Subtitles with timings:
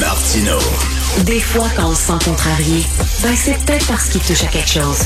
[0.00, 0.58] Martino.
[1.24, 2.82] Des fois, quand on se sent contrarié,
[3.22, 4.98] ben c'est peut-être parce qu'il touche à quelque chose.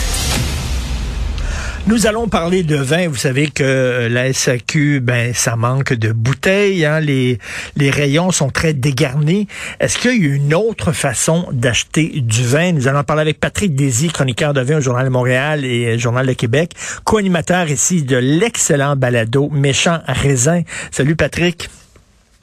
[1.86, 3.08] Nous allons parler de vin.
[3.08, 6.84] Vous savez que la SAQ, ben, ça manque de bouteilles.
[6.84, 7.00] Hein.
[7.00, 7.38] Les,
[7.76, 9.48] les rayons sont très dégarnis.
[9.80, 12.72] Est-ce qu'il y a une autre façon d'acheter du vin?
[12.72, 16.26] Nous allons parler avec Patrick Désy, chroniqueur de vin au Journal de Montréal et Journal
[16.26, 16.72] de Québec,
[17.04, 20.62] co-animateur ici de l'excellent balado Méchant Raisin.
[20.90, 21.70] Salut Patrick.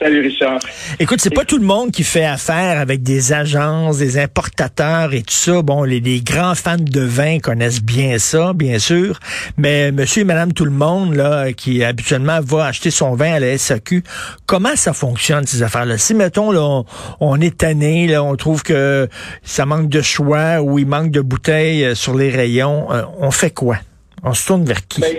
[0.00, 0.60] Salut Richard.
[1.00, 5.22] Écoute, c'est pas tout le monde qui fait affaire avec des agences, des importateurs et
[5.22, 5.60] tout ça.
[5.62, 9.18] Bon, les, grands fans de vin connaissent bien ça, bien sûr.
[9.56, 13.40] Mais monsieur et madame tout le monde, là, qui habituellement va acheter son vin à
[13.40, 14.04] la SAQ,
[14.46, 15.98] comment ça fonctionne, ces affaires-là?
[15.98, 16.84] Si, mettons, là,
[17.18, 19.08] on, est tanné, là, on trouve que
[19.42, 23.32] ça manque de choix ou il manque de bouteilles euh, sur les rayons, euh, on
[23.32, 23.78] fait quoi?
[24.22, 25.00] On se tourne vers qui?
[25.00, 25.16] Ben,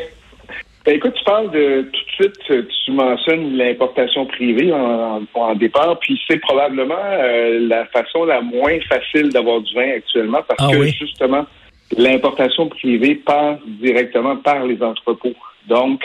[0.90, 6.00] ben, écoute, tu parles de tout de suite, tu mentionnes l'importation privée en, en, départ,
[6.00, 10.76] puis c'est probablement euh, la façon la moins facile d'avoir du vin actuellement parce ah
[10.76, 11.46] que justement
[11.96, 15.36] l'importation privée passe directement par les entrepôts.
[15.68, 16.02] Donc,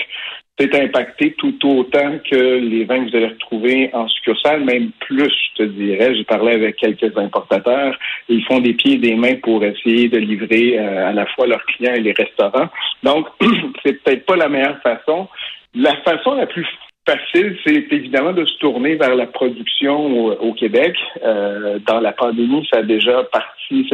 [0.59, 5.33] c'est impacté tout autant que les vins que vous allez retrouver en succursale, même plus,
[5.57, 6.15] je te dirais.
[6.15, 7.99] J'ai parlé avec quelques importateurs.
[8.29, 11.49] Ils font des pieds et des mains pour essayer de livrer euh, à la fois
[11.49, 12.69] leurs clients et les restaurants.
[13.03, 13.27] Donc,
[13.85, 15.29] c'est peut-être pas la meilleure façon.
[15.75, 16.67] La façon la plus
[17.07, 20.97] facile, c'est évidemment de se tourner vers la production au, Québec.
[21.25, 23.91] Euh, dans la pandémie, ça a déjà parti,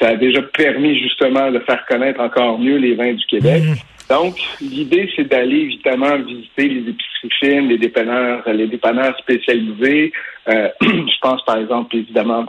[0.00, 3.62] ça, a déjà permis justement de faire connaître encore mieux les vins du Québec.
[4.12, 10.12] Donc, l'idée, c'est d'aller évidemment visiter les épiceries fines, les dépanneurs, les dépanneurs spécialisés.
[10.48, 12.44] Euh, je pense par exemple évidemment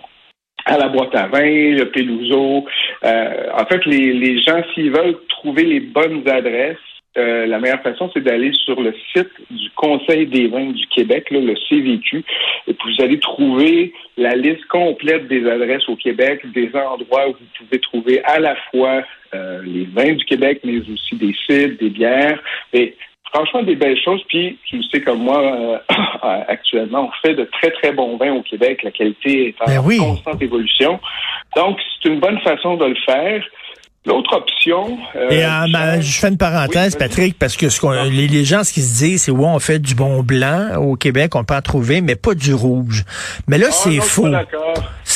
[0.65, 2.65] à la boîte à vin, le Peluso.
[3.05, 6.77] Euh, en fait, les, les gens, s'ils veulent trouver les bonnes adresses,
[7.15, 11.27] euh, la meilleure façon, c'est d'aller sur le site du Conseil des vins du Québec,
[11.29, 12.23] le CVQ,
[12.67, 17.33] et puis vous allez trouver la liste complète des adresses au Québec, des endroits où
[17.33, 19.03] vous pouvez trouver à la fois
[19.35, 22.41] euh, les vins du Québec, mais aussi des sites, des bières.
[22.73, 22.95] Et
[23.33, 24.23] franchement, des belles choses.
[24.27, 25.77] Puis, tu sais comme moi, euh,
[26.47, 28.83] actuellement, on fait de très, très bons vins au Québec.
[28.83, 30.99] La qualité est en ben constante évolution.
[31.55, 33.43] Donc, c'est une bonne façon de le faire.
[34.05, 34.97] L'autre option.
[35.15, 38.03] Euh, Et euh, je fais une parenthèse, Patrick, parce que ce qu'on, ah.
[38.05, 41.35] les, gens, ce qu'ils se disent, c'est ouais, on fait du bon blanc au Québec,
[41.35, 43.05] on peut en trouver, mais pas du rouge.
[43.47, 44.27] Mais là, ah, c'est faux.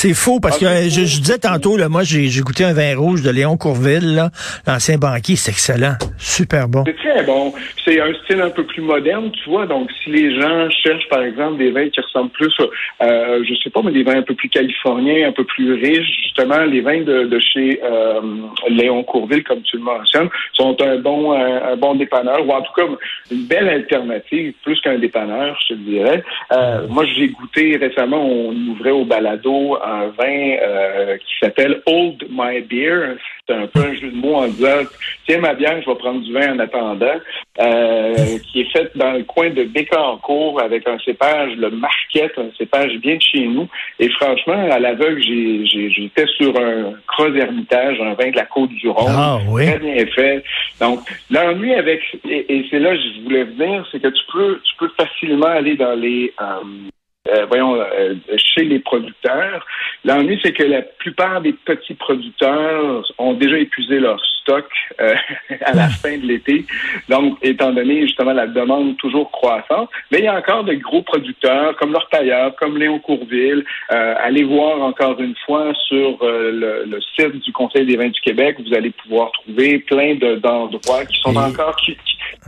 [0.00, 3.20] C'est faux parce ah, que je, disais tantôt, là, moi, j'ai, goûté un vin rouge
[3.22, 4.30] de Léon Courville,
[4.64, 6.84] l'ancien banquier, c'est excellent, super bon.
[6.86, 7.52] C'est très bon.
[7.84, 9.66] C'est un style un peu plus moderne, tu vois.
[9.66, 12.54] Donc, si les gens cherchent, par exemple, des vins qui ressemblent plus,
[13.02, 16.06] euh, je sais pas, mais des vins un peu plus californiens, un peu plus riches,
[16.22, 18.20] justement, les vins de, de chez euh,
[18.68, 22.72] Léon Courville, comme tu le mentionnes, sont un bon, un, bon dépanneur, ou en tout
[22.76, 22.84] cas
[23.32, 26.22] une belle alternative, plus qu'un dépanneur, je te dirais.
[26.52, 32.24] Euh, moi, j'ai goûté récemment, on ouvrait au balado un vin euh, qui s'appelle Old
[32.30, 33.16] My Beer.
[33.46, 34.82] C'est un peu un jeu de mots en disant
[35.26, 37.16] Tiens ma bière, je vais prendre du vin en attendant.
[37.60, 42.50] Euh, qui est fait dans le coin de Bécancourt avec un cépage, le Marquette, un
[42.56, 43.68] cépage bien de chez nous.
[43.98, 49.12] Et franchement, à l'aveugle, j'étais sur un Croix Hermitage, un vin de la Côte-du-Rhône.
[49.16, 49.66] Ah, oui.
[49.66, 50.44] Très bien fait.
[50.80, 51.00] Donc,
[51.30, 54.90] l'ennui avec, et, c'est là que je voulais venir, c'est que tu peux, tu peux
[54.96, 56.90] facilement aller dans les, euh,
[57.28, 59.66] euh, voyons, euh, chez les producteurs.
[60.04, 64.66] L'ennui, c'est que la plupart des petits producteurs ont déjà épuisé leur stock
[65.00, 65.14] euh,
[65.64, 66.64] à la fin de l'été.
[67.08, 71.02] Donc, étant donné justement la demande toujours croissante, mais il y a encore de gros
[71.02, 73.64] producteurs comme l'Orpailleur, comme Léon Courville.
[73.88, 78.74] allez voir encore une fois sur le, site du Conseil des vins du Québec, vous
[78.74, 81.96] allez pouvoir trouver plein d'endroits qui sont encore qui,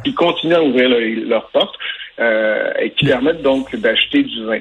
[0.05, 1.77] qui, continuent à ouvrir leurs portes.
[2.21, 4.59] Euh, et qui permettent donc d'acheter du vin.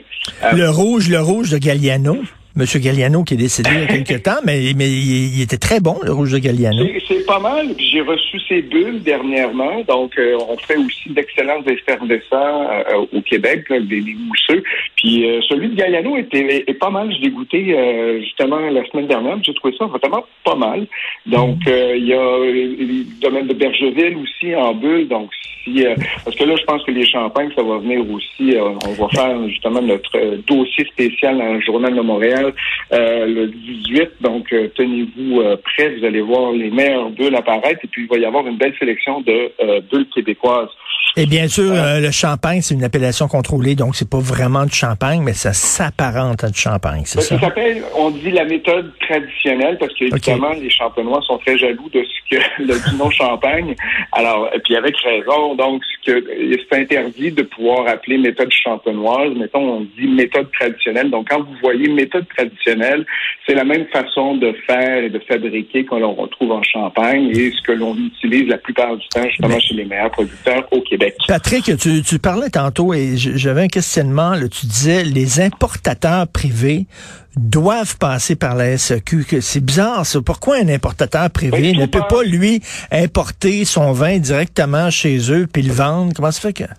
[0.55, 2.17] le rouge, le rouge de Galliano.
[2.55, 5.81] Monsieur Galliano qui est décédé il y a quelques temps, mais, mais il, était très
[5.81, 6.85] bon, le rouge de Galliano.
[7.05, 7.67] C'est pas mal.
[7.77, 9.81] J'ai reçu ces bulles dernièrement.
[9.87, 14.63] Donc, euh, on fait aussi d'excellents effervescents euh, au Québec, des, mousseux.
[14.95, 17.13] Puis celui de Galliano était est pas mal.
[17.13, 17.75] Je l'ai goûté
[18.21, 19.37] justement la semaine dernière.
[19.43, 20.87] J'ai trouvé ça vraiment pas mal.
[21.25, 21.71] Donc, mm.
[21.97, 25.09] il y a le domaine de Bergeville aussi en bulle.
[25.09, 25.29] Donc,
[25.77, 28.55] euh, parce que là, je pense que les champagnes, ça va venir aussi.
[28.55, 32.53] Euh, on va faire justement notre euh, dossier spécial dans le Journal de Montréal
[32.91, 34.09] le 18.
[34.21, 35.95] Donc, tenez-vous prêts.
[35.97, 37.79] Vous allez voir les meilleures bulles apparaître.
[37.83, 39.51] Et puis, il va y avoir une belle sélection de
[39.91, 40.69] bulles québécoises.
[41.17, 45.21] Et bien sûr, le champagne, c'est une appellation contrôlée, donc c'est pas vraiment du champagne,
[45.23, 47.35] mais ça s'apparente à du champagne, c'est ben, ça?
[47.35, 52.03] Ça s'appelle, on dit la méthode traditionnelle, parce qu'évidemment, les champenois sont très jaloux de
[52.03, 53.75] ce que le nom champagne.
[54.11, 59.33] Alors, et puis avec raison, donc c'est interdit de pouvoir appeler méthode champenoise.
[59.35, 61.11] Mettons, on dit méthode traditionnelle.
[61.11, 63.05] Donc, quand vous voyez méthode traditionnelle,
[63.45, 67.61] c'est la même façon de faire et de fabriquer qu'on retrouve en Champagne et ce
[67.61, 71.15] que l'on utilise la plupart du temps justement chez les meilleurs producteurs au Québec.
[71.27, 74.31] Patrick, tu, tu parlais tantôt et j'avais un questionnement.
[74.31, 76.85] Là, tu disais les importateurs privés
[77.35, 79.25] doivent passer par la SAQ.
[79.41, 80.19] C'est bizarre, ça.
[80.25, 82.61] Pourquoi un importateur privé ne peut pas, lui,
[82.91, 86.13] importer son vin directement chez eux puis le vendre?
[86.15, 86.69] Comment ça fait que...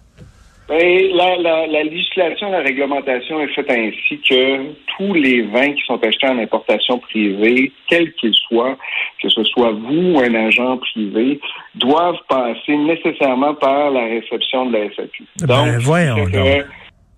[0.69, 4.67] Ben, la, la, la, législation, la réglementation est faite ainsi que
[4.97, 8.79] tous les vins qui sont achetés en importation privée, quels qu'ils soient,
[9.21, 11.41] que ce soit vous ou un agent privé,
[11.75, 15.25] doivent passer nécessairement par la réception de la SAQ.
[15.41, 16.25] Ben, donc, voyons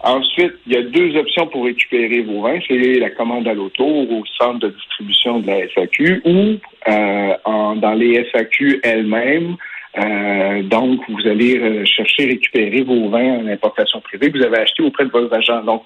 [0.03, 2.59] Ensuite, il y a deux options pour récupérer vos vins.
[2.67, 6.59] C'est la commande à l'auto au centre de distribution de la SAQ ou
[6.89, 9.57] euh, en, dans les SAQ elles-mêmes.
[9.99, 14.59] Euh, donc, vous allez euh, chercher récupérer vos vins en importation privée que vous avez
[14.59, 15.63] acheté auprès de vos agents.
[15.63, 15.85] Donc,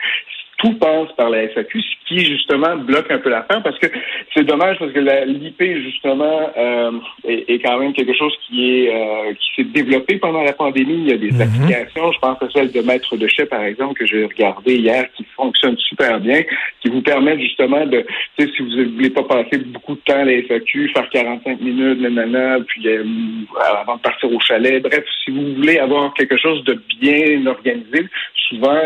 [0.58, 3.88] tout passe par la SAQ, ce qui justement bloque un peu l'affaire parce que
[4.34, 6.92] c'est dommage parce que l'IP justement euh,
[7.24, 10.94] est, quand même quelque chose qui est euh, qui s'est développé pendant la pandémie.
[10.94, 11.42] Il y a des mhm.
[11.42, 15.06] applications, je pense à celle de Maître de Chef par exemple que j'ai regardé hier,
[15.16, 16.42] qui fonctionne super bien,
[16.80, 18.06] qui vous permettent justement de,
[18.38, 21.08] tu sais, si vous ne voulez pas passer beaucoup de temps à la SAQ, faire
[21.10, 23.04] 45 minutes, nanana, puis euh,
[23.80, 28.06] avant de partir au chalet, bref, si vous voulez avoir quelque chose de bien organisé,
[28.48, 28.80] souvent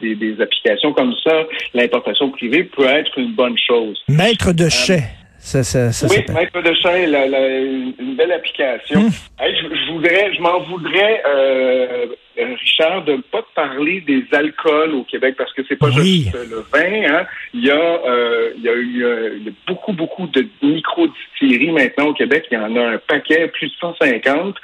[0.00, 1.44] des, des applications comme ça,
[1.74, 4.02] l'importation privée peut être une bonne chose.
[4.08, 5.04] Maître de euh, chais.
[5.38, 9.00] Ça, ça, ça oui, Maître de chais, la, une belle application.
[9.00, 9.10] Hmm.
[9.40, 12.06] je, voudrais, je m'en voudrais, euh,
[12.38, 16.64] Richard, de ne pas parler des alcools au Québec parce que c'est pas juste le
[16.72, 17.14] vin.
[17.14, 17.26] Hein.
[17.52, 21.72] Il y a, euh, il y a eu il y a beaucoup, beaucoup de micro-distilleries
[21.72, 22.46] maintenant au Québec.
[22.50, 24.56] Il y en a un paquet, plus de 150.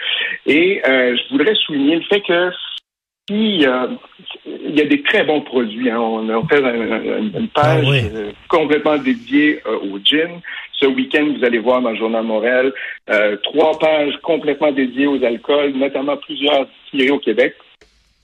[0.46, 2.50] Et je voudrais souligner le fait que
[3.28, 3.66] il y
[4.80, 5.90] a des très bons produits.
[5.90, 6.00] Hein.
[6.00, 10.40] On a fait une page ah euh, complètement dédiée euh, au gin.
[10.72, 12.24] Ce week-end, vous allez voir dans le Journal
[13.10, 17.54] euh, trois pages complètement dédiées aux alcools, notamment plusieurs distilleries au Québec.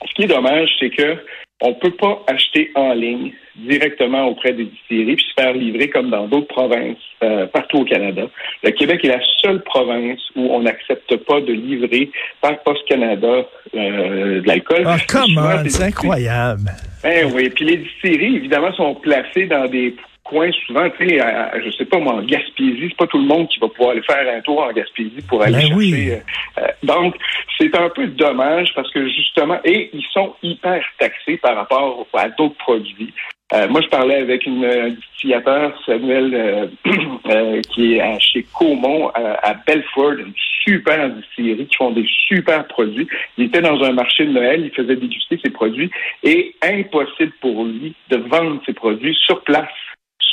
[0.07, 1.17] Ce qui est dommage, c'est que
[1.61, 6.11] on peut pas acheter en ligne directement auprès des distilleries puis se faire livrer comme
[6.11, 8.23] dans d'autres provinces euh, partout au Canada.
[8.63, 12.11] Le Québec est la seule province où on n'accepte pas de livrer
[12.41, 14.83] par Post Canada euh, de l'alcool.
[14.85, 15.63] Ah, comment?
[15.67, 16.69] C'est incroyable.
[17.03, 17.49] Ben oui.
[17.49, 19.95] Puis les distilleries, évidemment, sont placées dans des
[20.27, 21.19] coins souvent, tu sais,
[21.65, 24.01] je sais pas moi, en Gaspésie, c'est pas tout le monde qui va pouvoir aller
[24.01, 26.11] faire un tour en Gaspésie pour aller ben chercher.
[26.11, 27.15] Euh, euh, donc,
[27.57, 32.29] c'est un peu dommage parce que justement, et ils sont hyper taxés par rapport à
[32.29, 33.13] d'autres produits.
[33.53, 36.69] Euh, moi, je parlais avec une, un distillateur, Samuel,
[37.73, 40.33] qui est chez Caumont, à Belford, une
[40.67, 43.07] super distillerie qui font des super produits.
[43.37, 45.89] Il était dans un marché de Noël, il faisait déguster ses produits
[46.23, 49.69] et impossible pour lui de vendre ses produits sur place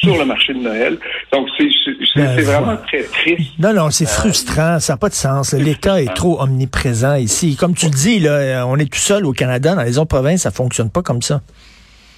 [0.01, 0.99] sur le marché de Noël.
[1.33, 1.69] Donc, c'est
[2.17, 3.59] ben, vraiment très triste.
[3.59, 4.79] Non, non, c'est euh, frustrant.
[4.81, 5.53] Ça n'a pas de sens.
[5.53, 7.57] L'État est trop omniprésent ici.
[7.57, 9.75] Comme tu le dis, là, on est tout seul au Canada.
[9.75, 11.41] Dans les autres provinces, ça fonctionne pas comme ça.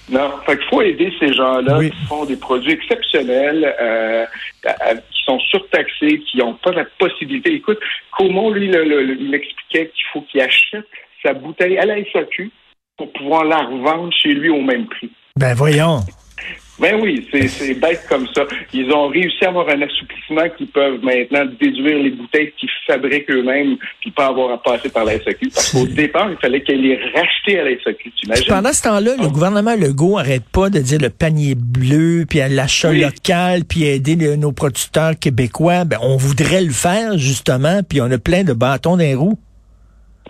[0.09, 4.25] Non, fait qu'il faut aider ces gens-là qui font des produits exceptionnels, euh,
[4.63, 7.53] qui sont surtaxés, qui n'ont pas la possibilité.
[7.53, 7.79] Écoute,
[8.17, 10.85] comment lui, il m'expliquait qu'il faut qu'il achète
[11.23, 12.51] sa bouteille à la SAQ
[12.97, 15.11] pour pouvoir la revendre chez lui au même prix.
[15.35, 15.99] Ben voyons.
[16.79, 18.45] Ben oui, c'est bête comme ça.
[18.71, 23.31] Ils ont réussi à avoir un assouplissement qui peuvent maintenant déduire les bouteilles qu'ils fabriquent
[23.31, 25.49] eux-mêmes puis pas avoir à passer par la SAQ.
[25.53, 28.45] Parce qu'au départ, il fallait qu'elle les rachetaient à la SAQ, imagines?
[28.47, 32.91] Pendant ce temps-là, le gouvernement Legault arrête pas de dire le panier bleu, puis l'achat
[32.91, 35.83] local, puis aider nos producteurs québécois.
[35.85, 39.39] Ben, on voudrait le faire, justement, puis on a plein de bâtons dans roues.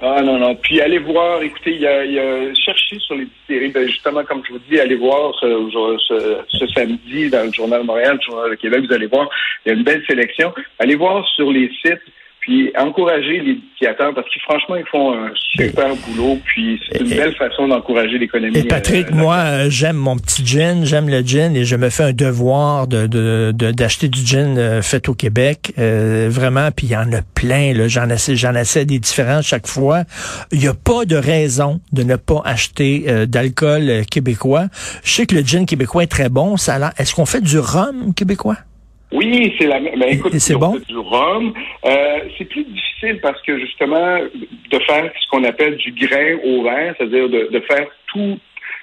[0.01, 0.55] Ah non, non.
[0.55, 4.43] Puis allez voir, écoutez, il y a, y a sur les distilleries, ben, justement, comme
[4.45, 8.51] je vous dis, allez voir ce, ce, samedi dans le Journal de Montréal, le Journal
[8.51, 9.29] de Québec, vous allez voir,
[9.65, 10.53] il y a une belle sélection.
[10.77, 12.01] Allez voir sur les sites
[12.47, 16.39] puis encourager les distillateurs parce que franchement, ils font un super boulot.
[16.45, 18.57] Puis c'est une belle façon d'encourager l'économie.
[18.57, 21.89] Et Patrick, euh, moi, euh, j'aime mon petit gin, j'aime le gin et je me
[21.89, 25.73] fais un devoir de d'acheter du gin euh, fait au Québec.
[25.77, 27.73] vraiment, puis il y en a plein.
[27.87, 30.03] J'en essaie, j'en essaie des différents chaque fois.
[30.53, 34.67] Il n'y a pas de raison de ne pas acheter d'alcool québécois.
[35.03, 36.55] Je sais que le gin québécois est très bon.
[36.55, 38.55] Ça Est-ce qu'on fait du rhum québécois?
[39.11, 39.99] Oui, c'est la même.
[39.99, 40.77] Ben, écoute, c'est bon?
[40.87, 41.53] du rhum.
[41.85, 46.63] Euh, c'est plus difficile parce que justement, de faire ce qu'on appelle du grain au
[46.63, 48.37] vin, c'est-à-dire de, de faire tout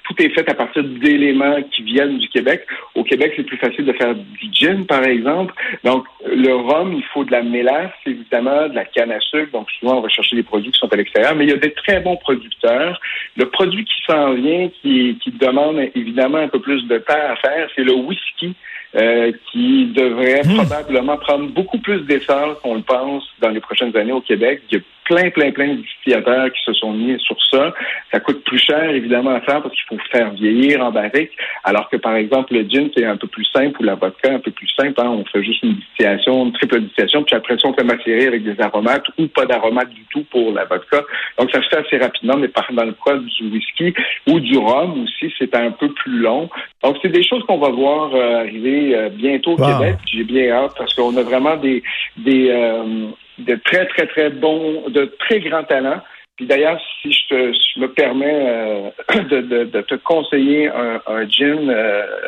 [0.05, 2.65] tout est fait à partir d'éléments qui viennent du Québec.
[2.93, 5.53] Au Québec, c'est plus facile de faire du gin, par exemple.
[5.83, 9.51] Donc, le rhum, il faut de la mélasse, évidemment, de la canne à sucre.
[9.51, 11.35] Donc, souvent, on va chercher des produits qui sont à l'extérieur.
[11.35, 12.99] Mais il y a des très bons producteurs.
[13.35, 17.35] Le produit qui s'en vient, qui, qui demande évidemment un peu plus de temps à
[17.37, 18.55] faire, c'est le whisky.
[18.95, 20.55] Euh, qui devrait hmm.
[20.55, 24.61] probablement prendre beaucoup plus d'essence qu'on le pense dans les prochaines années au Québec.
[24.71, 27.73] Il y a plein, plein, plein de distillateurs qui se sont mis sur ça.
[28.11, 31.31] Ça coûte plus cher, évidemment, à faire parce qu'il faut faire vieillir en barrique,
[31.63, 34.39] alors que, par exemple, le gin, c'est un peu plus simple ou la vodka, un
[34.39, 34.93] peu plus simple.
[34.97, 35.09] Hein.
[35.09, 38.43] On fait juste une distillation, une triple distillation, puis après ça, on fait macérer avec
[38.43, 41.03] des aromates ou pas d'aromates du tout pour la vodka.
[41.37, 43.93] Donc, ça se fait assez rapidement, mais par, dans le cas du whisky
[44.27, 46.49] ou du rhum aussi, c'est un peu plus long.
[46.85, 49.95] Donc, c'est des choses qu'on va voir euh, arriver euh, bientôt au Québec.
[50.05, 51.81] J'ai bien hâte parce qu'on a vraiment des,
[52.17, 53.07] des, euh,
[53.39, 55.99] de très, très, très bons, de très grands talents.
[56.35, 58.93] Puis d'ailleurs, si je, te, je me permets
[59.31, 61.73] de, de, de, te conseiller un, un gin,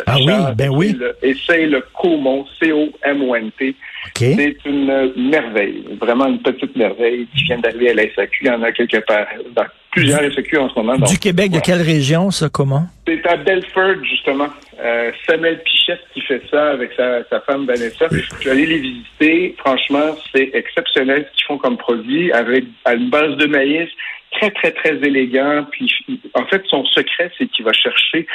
[0.08, 0.98] ah oui, ben oui.
[1.22, 3.76] essaye le Comont, C-O-M-O-N-T.
[4.16, 8.40] C'est une merveille, vraiment une petite merveille qui vient d'arriver à la SAQ.
[8.42, 9.66] Il y en a quelque part dans
[9.98, 11.06] plusieurs en ce moment.
[11.06, 12.88] du Québec, de quelle région, ça, comment?
[13.08, 14.48] C'est à Belford, justement.
[14.80, 18.08] Euh, Samuel Pichette qui fait ça avec sa, sa femme Vanessa.
[18.12, 19.56] Je suis allé les visiter.
[19.58, 23.89] Franchement, c'est exceptionnel ce qu'ils font comme produit avec à une base de maïs
[24.32, 25.66] très, très, très élégant.
[25.72, 25.92] Puis,
[26.34, 28.27] en fait, son secret, c'est qu'il va chercher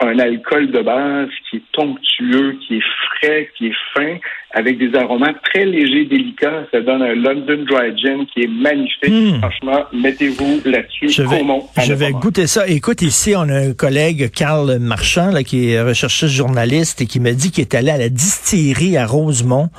[0.00, 4.18] un alcool de base qui est onctueux, qui est frais, qui est fin,
[4.54, 6.64] avec des aromates très légers, délicats.
[6.72, 9.10] Ça donne un London Dry Gin qui est magnifique.
[9.10, 9.40] Hmm.
[9.40, 11.08] Franchement, mettez-vous là-dessus.
[11.08, 11.42] Je vais,
[11.84, 12.66] je vais goûter ça.
[12.68, 17.20] Écoute, ici, on a un collègue, Carl Marchand, là, qui est recherchiste journaliste et qui
[17.20, 19.70] me dit qu'il est allé à la distillerie à Rosemont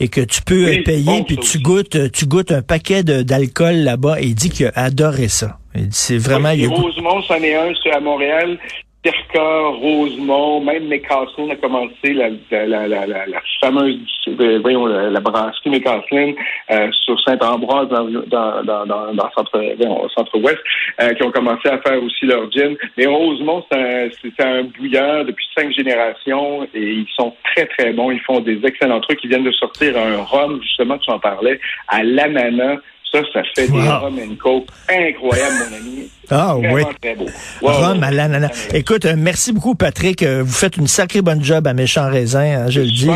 [0.00, 4.26] et que tu peux payer puis tu goûtes, tu goûtes un paquet d'alcool là-bas et
[4.26, 5.58] il dit qu'il a adoré ça.
[5.90, 6.50] C'est vraiment.
[6.50, 8.58] Rosemont, c'en est un, c'est à Montréal.
[9.02, 12.28] Terca, Rosemont, même McCaslin a commencé la,
[13.60, 13.98] fameuse
[14.62, 16.34] voyons, la, brasserie McCaslin
[16.70, 19.60] euh, sur Saint-Ambroise dans, dans, dans, dans, dans centre,
[20.14, 20.58] centre-ouest,
[21.00, 22.76] euh, qui ont commencé à faire aussi leur gin.
[22.96, 28.12] Mais Rosemont, c'est un, un bouilleur depuis cinq générations et ils sont très, très bons.
[28.12, 29.22] Ils font des excellents trucs.
[29.24, 32.78] Ils viennent de sortir un rhum, justement, tu en parlais, à l'ananas
[33.12, 36.10] ça, ça fait des rum and coke incroyables, mon ami.
[36.30, 36.82] Ah oui.
[37.00, 37.26] Très beau.
[37.60, 38.68] Rhum à l'ananas.
[38.72, 40.22] Écoute, euh, merci beaucoup, Patrick.
[40.22, 43.10] Euh, vous faites une sacrée bonne job à Méchant Raisin, hein, je le dis.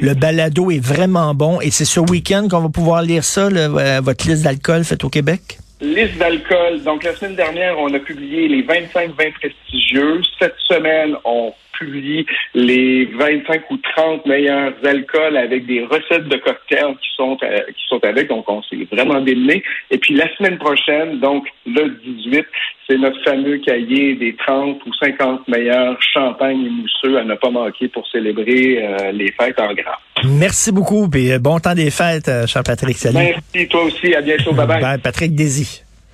[0.00, 4.00] Le, balado est vraiment bon et c'est ce week-end qu'on va pouvoir lire ça, euh,
[4.02, 5.58] votre liste d'alcool faite au Québec?
[5.82, 6.82] Liste d'alcool.
[6.84, 10.22] Donc, la semaine dernière, on a publié les 25 vins prestigieux.
[10.38, 16.96] Cette semaine, on publie les 25 ou 30 meilleurs alcools avec des recettes de cocktails
[17.00, 18.28] qui sont euh, qui sont avec.
[18.28, 19.62] Donc, on s'est vraiment démené.
[19.90, 22.46] Et puis, la semaine prochaine, donc le 18,
[22.88, 27.50] c'est notre fameux cahier des 30 ou 50 meilleurs champagnes et mousseux à ne pas
[27.50, 29.96] manquer pour célébrer euh, les fêtes en grand.
[30.24, 32.96] Merci beaucoup et bon temps des fêtes, cher Patrick.
[32.96, 33.18] Salut.
[33.18, 34.14] Merci, toi aussi.
[34.14, 34.52] À bientôt.
[34.52, 34.98] Bye bye.
[34.98, 35.85] Patrick Désy.